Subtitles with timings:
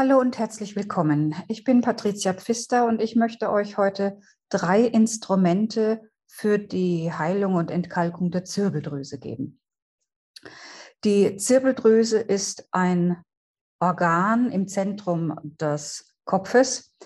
[0.00, 1.34] Hallo und herzlich willkommen.
[1.46, 7.70] Ich bin Patricia Pfister und ich möchte euch heute drei Instrumente für die Heilung und
[7.70, 9.60] Entkalkung der Zirbeldrüse geben.
[11.04, 13.22] Die Zirbeldrüse ist ein
[13.78, 16.96] Organ im Zentrum des Kopfes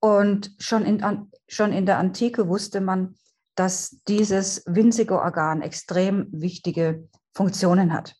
[0.00, 3.14] und schon in, schon in der Antike wusste man,
[3.54, 8.19] dass dieses winzige Organ extrem wichtige Funktionen hat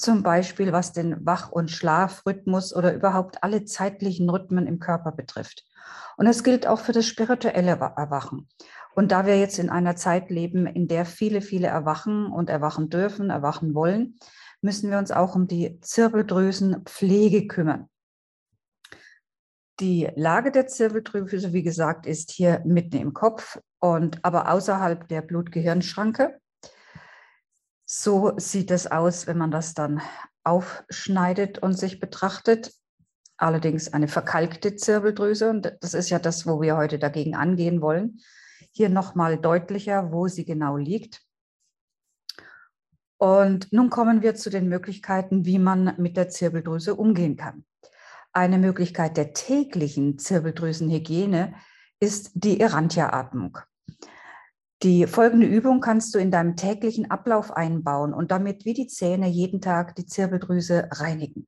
[0.00, 5.64] zum Beispiel was den Wach- und Schlafrhythmus oder überhaupt alle zeitlichen Rhythmen im Körper betrifft.
[6.16, 8.48] Und es gilt auch für das spirituelle Erwachen.
[8.94, 12.90] Und da wir jetzt in einer Zeit leben, in der viele, viele erwachen und erwachen
[12.90, 14.18] dürfen, erwachen wollen,
[14.62, 17.88] müssen wir uns auch um die Zirbeldrüsenpflege kümmern.
[19.80, 25.22] Die Lage der Zirbeldrüse, wie gesagt, ist hier mitten im Kopf und aber außerhalb der
[25.22, 26.38] Blut-Gehirn-Schranke.
[27.92, 30.00] So sieht es aus, wenn man das dann
[30.44, 32.72] aufschneidet und sich betrachtet.
[33.36, 35.50] Allerdings eine verkalkte Zirbeldrüse.
[35.50, 38.20] Und das ist ja das, wo wir heute dagegen angehen wollen.
[38.70, 41.22] Hier nochmal deutlicher, wo sie genau liegt.
[43.18, 47.64] Und nun kommen wir zu den Möglichkeiten, wie man mit der Zirbeldrüse umgehen kann.
[48.32, 51.56] Eine Möglichkeit der täglichen Zirbeldrüsenhygiene
[51.98, 53.58] ist die Erantia-Atmung.
[54.82, 59.28] Die folgende Übung kannst du in deinem täglichen Ablauf einbauen und damit wie die Zähne
[59.28, 61.46] jeden Tag die Zirbeldrüse reinigen.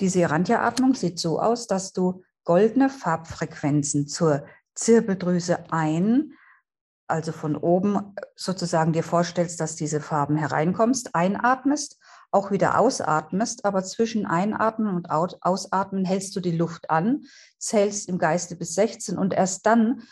[0.00, 6.32] Diese Randia-Atmung sieht so aus, dass du goldene Farbfrequenzen zur Zirbeldrüse ein,
[7.08, 11.98] also von oben sozusagen dir vorstellst, dass diese Farben hereinkommst, einatmest,
[12.30, 17.24] auch wieder ausatmest, aber zwischen Einatmen und Ausatmen hältst du die Luft an,
[17.58, 20.02] zählst im Geiste bis 16 und erst dann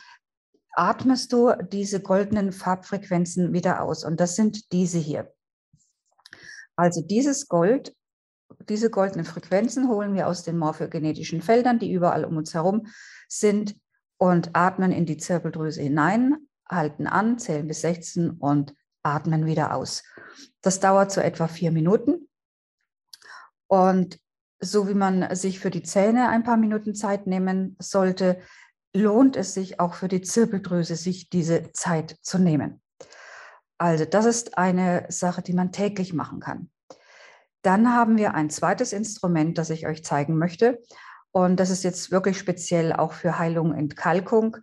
[0.77, 4.05] atmest du diese goldenen Farbfrequenzen wieder aus.
[4.05, 5.33] Und das sind diese hier.
[6.77, 7.95] Also dieses Gold,
[8.69, 12.87] diese goldenen Frequenzen holen wir aus den morphogenetischen Feldern, die überall um uns herum
[13.29, 13.77] sind,
[14.17, 16.37] und atmen in die Zirbeldrüse hinein,
[16.71, 20.03] halten an, zählen bis 16 und atmen wieder aus.
[20.63, 22.29] Das dauert so etwa vier Minuten.
[23.67, 24.19] Und
[24.61, 28.41] so wie man sich für die Zähne ein paar Minuten Zeit nehmen sollte,
[28.95, 32.81] lohnt es sich auch für die Zirbeldrüse, sich diese Zeit zu nehmen.
[33.77, 36.71] Also das ist eine Sache, die man täglich machen kann.
[37.63, 40.83] Dann haben wir ein zweites Instrument, das ich euch zeigen möchte.
[41.33, 44.57] Und das ist jetzt wirklich speziell auch für Heilung und Entkalkung,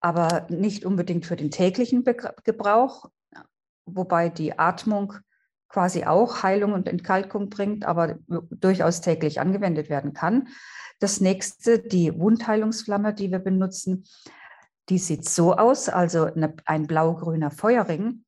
[0.00, 2.04] aber nicht unbedingt für den täglichen
[2.44, 3.06] Gebrauch,
[3.86, 5.14] wobei die Atmung
[5.68, 8.18] quasi auch Heilung und Entkalkung bringt, aber
[8.50, 10.48] durchaus täglich angewendet werden kann.
[11.00, 14.04] Das nächste, die Wundheilungsflamme, die wir benutzen,
[14.88, 18.24] die sieht so aus, also eine, ein blau-grüner Feuerring.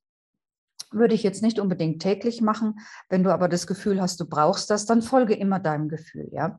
[0.91, 2.81] Würde ich jetzt nicht unbedingt täglich machen.
[3.09, 6.59] Wenn du aber das Gefühl hast, du brauchst das, dann folge immer deinem Gefühl, ja.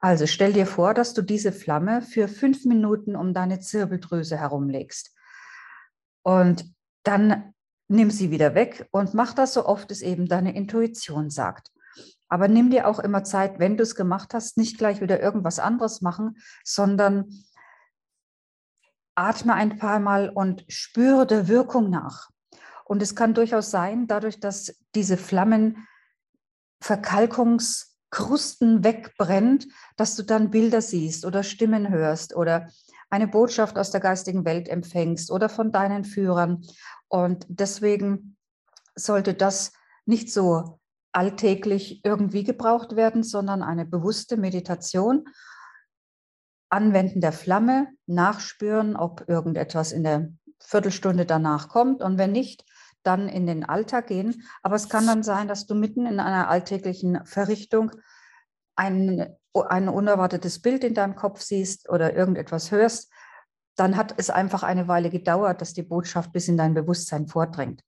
[0.00, 5.14] Also stell dir vor, dass du diese Flamme für fünf Minuten um deine Zirbeldrüse herumlegst.
[6.22, 7.54] Und dann
[7.88, 11.70] nimm sie wieder weg und mach das so oft es eben deine Intuition sagt.
[12.28, 15.58] Aber nimm dir auch immer Zeit, wenn du es gemacht hast, nicht gleich wieder irgendwas
[15.58, 17.28] anderes machen, sondern
[19.14, 22.30] atme ein paar Mal und spüre der Wirkung nach.
[22.84, 25.86] Und es kann durchaus sein, dadurch, dass diese Flammen
[26.80, 29.66] Verkalkungskrusten wegbrennt,
[29.96, 32.68] dass du dann Bilder siehst oder Stimmen hörst oder
[33.08, 36.66] eine Botschaft aus der geistigen Welt empfängst oder von deinen Führern.
[37.08, 38.36] Und deswegen
[38.96, 39.72] sollte das
[40.04, 40.80] nicht so
[41.14, 45.24] alltäglich irgendwie gebraucht werden, sondern eine bewusste Meditation.
[46.68, 50.28] Anwenden der Flamme, nachspüren, ob irgendetwas in der
[50.60, 52.64] Viertelstunde danach kommt und wenn nicht,
[53.04, 54.42] dann in den Alltag gehen.
[54.62, 57.92] Aber es kann dann sein, dass du mitten in einer alltäglichen Verrichtung
[58.76, 63.12] ein, ein unerwartetes Bild in deinem Kopf siehst oder irgendetwas hörst.
[63.76, 67.82] Dann hat es einfach eine Weile gedauert, dass die Botschaft bis in dein Bewusstsein vordringt.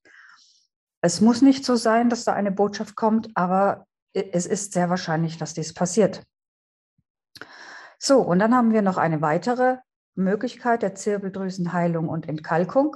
[1.01, 5.37] Es muss nicht so sein, dass da eine Botschaft kommt, aber es ist sehr wahrscheinlich,
[5.37, 6.23] dass dies passiert.
[7.99, 9.77] So, und dann haben wir noch eine weitere
[10.15, 12.95] Möglichkeit der Zirbeldrüsenheilung und Entkalkung.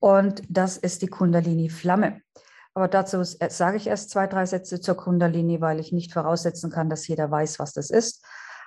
[0.00, 2.20] Und das ist die Kundalini-Flamme.
[2.74, 6.90] Aber dazu sage ich erst zwei, drei Sätze zur Kundalini, weil ich nicht voraussetzen kann,
[6.90, 8.24] dass jeder weiß, was das ist.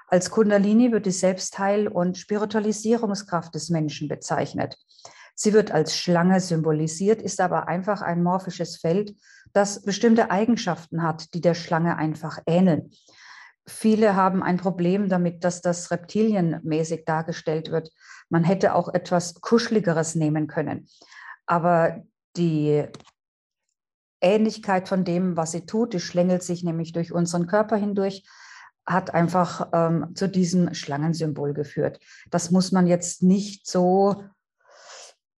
[0.08, 4.78] Als Kundalini wird die Selbstheil- und Spiritualisierungskraft des Menschen bezeichnet.
[5.40, 9.16] Sie wird als Schlange symbolisiert, ist aber einfach ein morphisches Feld,
[9.54, 12.90] das bestimmte Eigenschaften hat, die der Schlange einfach ähneln.
[13.68, 17.92] Viele haben ein Problem damit, dass das reptilienmäßig dargestellt wird.
[18.30, 20.88] Man hätte auch etwas Kuscheligeres nehmen können.
[21.46, 22.04] Aber
[22.36, 22.86] die
[24.20, 28.26] Ähnlichkeit von dem, was sie tut, die schlängelt sich nämlich durch unseren Körper hindurch.
[28.88, 32.00] hat einfach ähm, zu diesem Schlangensymbol geführt.
[32.32, 34.24] Das muss man jetzt nicht so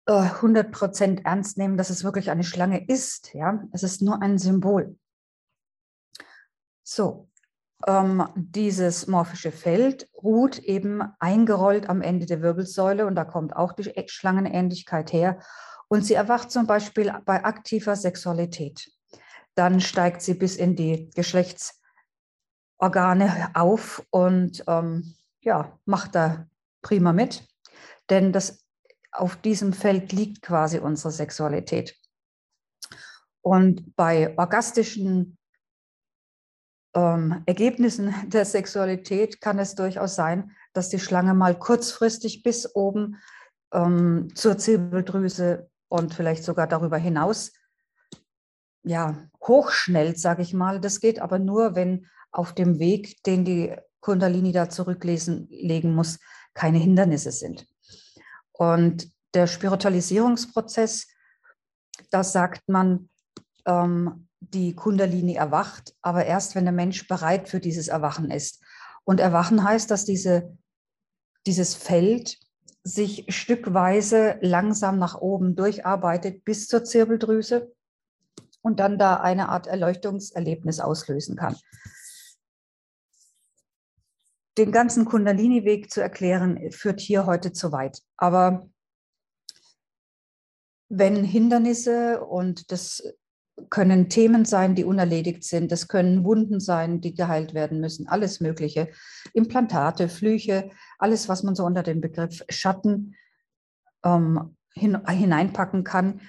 [0.09, 3.35] äh, 100% ernst nehmen, dass es wirklich eine Schlange ist.
[3.35, 4.97] Ja, es ist nur ein Symbol.
[6.83, 7.29] So,
[7.87, 13.75] ähm, dieses morphische Feld ruht eben eingerollt am Ende der Wirbelsäule und da kommt auch
[13.75, 15.39] die Schlangenähnlichkeit her.
[15.89, 18.91] Und sie erwacht zum Beispiel bei aktiver Sexualität.
[19.55, 26.47] Dann steigt sie bis in die Geschlechtsorgane auf und ähm, ja, macht da
[26.83, 27.47] prima mit.
[28.11, 28.65] Denn das,
[29.13, 31.97] auf diesem Feld liegt quasi unsere Sexualität.
[33.41, 35.39] Und bei orgastischen
[36.95, 43.17] ähm, Ergebnissen der Sexualität kann es durchaus sein, dass die Schlange mal kurzfristig bis oben
[43.73, 47.53] ähm, zur Zirbeldrüse und vielleicht sogar darüber hinaus
[48.85, 50.81] ja, hochschnellt, sage ich mal.
[50.81, 56.19] Das geht aber nur, wenn auf dem Weg, den die Kundalini da zurücklegen muss,
[56.55, 57.67] keine Hindernisse sind.
[58.59, 61.07] Und der Spiritualisierungsprozess,
[62.11, 63.09] da sagt man,
[63.67, 68.63] ähm, die Kundalini erwacht, aber erst, wenn der Mensch bereit für dieses Erwachen ist.
[69.05, 70.57] Und Erwachen heißt, dass diese,
[71.47, 72.39] dieses Feld
[72.83, 77.73] sich stückweise langsam nach oben durcharbeitet bis zur Zirbeldrüse
[78.63, 81.57] und dann da eine Art Erleuchtungserlebnis auslösen kann.
[84.59, 88.03] Den ganzen Kundalini-Weg zu erklären, führt hier heute zu weit.
[88.17, 88.69] Aber
[90.89, 93.03] wenn Hindernisse und das
[93.71, 95.73] können Themen sein, die unerledigt sind.
[95.73, 98.09] Das können Wunden sein, die geheilt werden müssen.
[98.09, 98.89] Alles Mögliche.
[99.35, 103.17] Implantate, Flüche, alles, was man so unter den Begriff Schatten
[104.05, 106.21] ähm, hin, hineinpacken kann,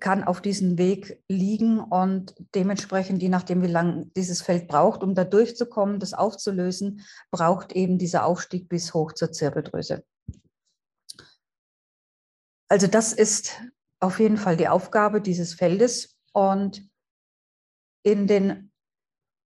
[0.00, 5.14] kann auf diesem Weg liegen und dementsprechend, je nachdem, wie lange dieses Feld braucht, um
[5.14, 10.04] da durchzukommen, das aufzulösen, braucht eben dieser Aufstieg bis hoch zur Zirbeldrüse.
[12.68, 13.60] Also das ist
[14.00, 16.88] auf jeden Fall die Aufgabe dieses Feldes und
[18.02, 18.70] in den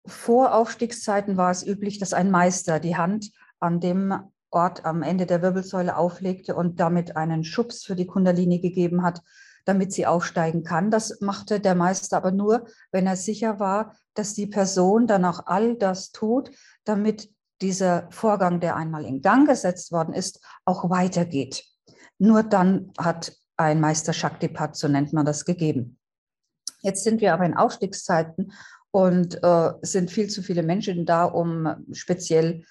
[0.05, 5.41] Voraufstiegszeiten war es üblich, dass ein Meister die Hand an dem Ort am Ende der
[5.41, 9.21] Wirbelsäule auflegte und damit einen Schubs für die Kundalini gegeben hat,
[9.67, 10.91] damit sie aufsteigen kann.
[10.91, 15.45] Das machte der Meister aber nur, wenn er sicher war, dass die Person dann auch
[15.45, 16.51] all das tut,
[16.85, 17.29] damit
[17.61, 21.65] dieser Vorgang, der einmal in Gang gesetzt worden ist, auch weitergeht.
[22.17, 25.99] Nur dann hat ein Meister Shaktipat, so nennt man das, gegeben.
[26.81, 28.53] Jetzt sind wir aber in Aufstiegszeiten
[28.91, 32.63] und äh, sind viel zu viele Menschen da, um speziell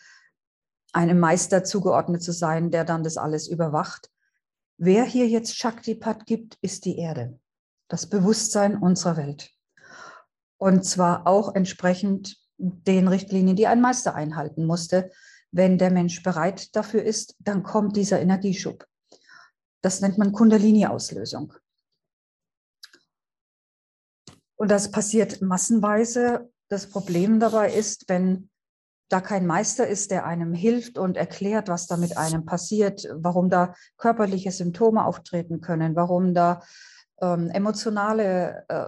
[0.92, 4.08] einem Meister zugeordnet zu sein, der dann das alles überwacht.
[4.78, 7.38] Wer hier jetzt Shaktipat gibt, ist die Erde,
[7.88, 9.50] das Bewusstsein unserer Welt.
[10.58, 15.10] Und zwar auch entsprechend den Richtlinien, die ein Meister einhalten musste.
[15.50, 18.86] Wenn der Mensch bereit dafür ist, dann kommt dieser Energieschub.
[19.82, 21.54] Das nennt man Kundalini-Auslösung.
[24.56, 26.50] Und das passiert massenweise.
[26.68, 28.50] Das Problem dabei ist, wenn
[29.08, 33.50] da kein Meister ist, der einem hilft und erklärt, was da mit einem passiert, warum
[33.50, 36.62] da körperliche Symptome auftreten können, warum da
[37.20, 38.86] ähm, emotionale äh,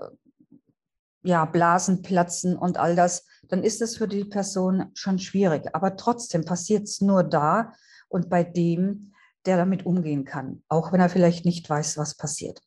[1.23, 5.75] ja, Blasen platzen und all das, dann ist es für die Person schon schwierig.
[5.75, 7.73] Aber trotzdem passiert es nur da
[8.09, 9.12] und bei dem,
[9.47, 12.61] der damit umgehen kann, auch wenn er vielleicht nicht weiß, was passiert.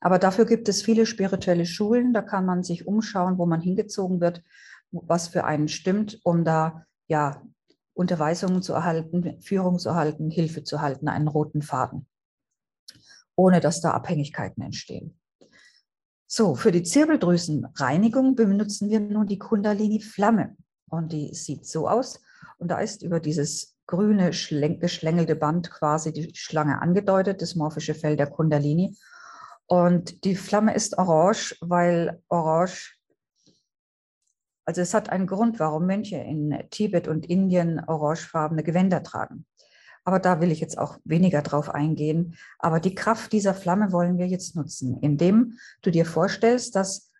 [0.00, 4.20] Aber dafür gibt es viele spirituelle Schulen, da kann man sich umschauen, wo man hingezogen
[4.20, 4.42] wird,
[4.92, 7.42] was für einen stimmt, um da ja
[7.94, 12.06] Unterweisungen zu erhalten, Führung zu erhalten, Hilfe zu erhalten, einen roten Faden,
[13.36, 15.18] ohne dass da Abhängigkeiten entstehen.
[16.26, 20.56] So, für die Zirbeldrüsenreinigung benutzen wir nun die Kundalini-Flamme.
[20.88, 22.22] Und die sieht so aus.
[22.56, 28.18] Und da ist über dieses grüne, geschlängelte Band quasi die Schlange angedeutet, das morphische Feld
[28.18, 28.96] der Kundalini.
[29.66, 32.96] Und die Flamme ist orange, weil orange,
[34.64, 39.46] also es hat einen Grund, warum Mönche in Tibet und Indien orangefarbene Gewänder tragen.
[40.04, 42.36] Aber da will ich jetzt auch weniger drauf eingehen.
[42.58, 47.10] Aber die Kraft dieser Flamme wollen wir jetzt nutzen, indem du dir vorstellst, dass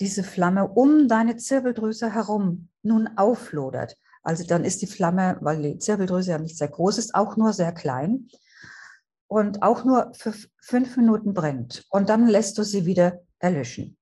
[0.00, 3.96] diese Flamme um deine Zirbeldrüse herum nun auflodert.
[4.22, 7.52] Also dann ist die Flamme, weil die Zirbeldrüse ja nicht sehr groß ist, auch nur
[7.52, 8.28] sehr klein
[9.28, 11.84] und auch nur für fünf Minuten brennt.
[11.90, 13.96] Und dann lässt du sie wieder erlöschen.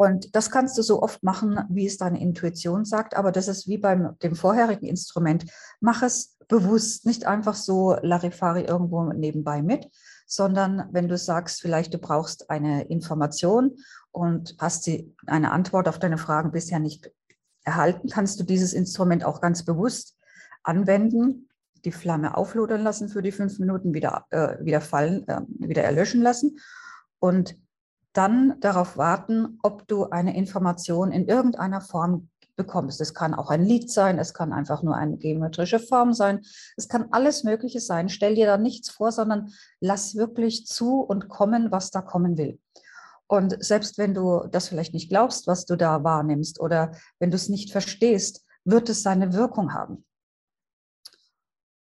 [0.00, 3.68] Und das kannst du so oft machen, wie es deine Intuition sagt, aber das ist
[3.68, 5.44] wie beim dem vorherigen Instrument.
[5.78, 9.90] Mach es bewusst, nicht einfach so Larifari irgendwo nebenbei mit,
[10.26, 13.76] sondern wenn du sagst, vielleicht du brauchst eine Information
[14.10, 17.12] und hast sie eine Antwort auf deine Fragen bisher nicht
[17.64, 20.16] erhalten, kannst du dieses Instrument auch ganz bewusst
[20.62, 21.50] anwenden,
[21.84, 26.22] die Flamme auflodern lassen für die fünf Minuten, wieder, äh, wieder fallen, äh, wieder erlöschen
[26.22, 26.58] lassen
[27.18, 27.54] und
[28.12, 33.00] dann darauf warten, ob du eine Information in irgendeiner Form bekommst.
[33.00, 36.40] Es kann auch ein Lied sein, es kann einfach nur eine geometrische Form sein,
[36.76, 38.08] es kann alles Mögliche sein.
[38.08, 39.50] Stell dir da nichts vor, sondern
[39.80, 42.58] lass wirklich zu und kommen, was da kommen will.
[43.26, 47.36] Und selbst wenn du das vielleicht nicht glaubst, was du da wahrnimmst oder wenn du
[47.36, 50.04] es nicht verstehst, wird es seine Wirkung haben.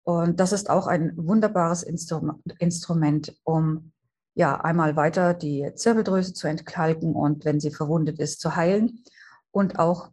[0.04, 3.92] Und das ist auch ein wunderbares Instrument, um
[4.38, 9.02] ja einmal weiter die Zirbeldrüse zu entkalken und wenn sie verwundet ist, zu heilen
[9.50, 10.12] und auch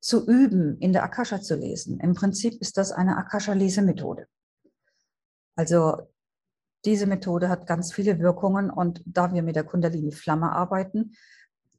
[0.00, 2.00] zu üben, in der Akasha zu lesen.
[2.00, 4.26] Im Prinzip ist das eine Akasha-Lesemethode.
[5.56, 6.08] Also
[6.86, 11.12] diese Methode hat ganz viele Wirkungen und da wir mit der Kundalini-Flamme arbeiten,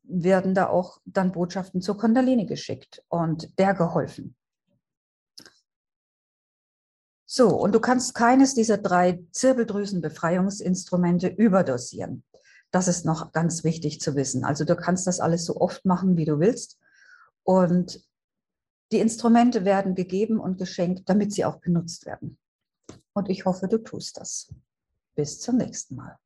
[0.03, 4.35] werden da auch dann Botschaften zur Kundalini geschickt und der geholfen.
[7.33, 12.25] So, und du kannst keines dieser drei Zirbeldrüsenbefreiungsinstrumente überdosieren.
[12.71, 14.43] Das ist noch ganz wichtig zu wissen.
[14.43, 16.77] Also du kannst das alles so oft machen, wie du willst.
[17.43, 18.05] Und
[18.91, 22.37] die Instrumente werden gegeben und geschenkt, damit sie auch benutzt werden.
[23.13, 24.53] Und ich hoffe, du tust das.
[25.15, 26.19] Bis zum nächsten Mal.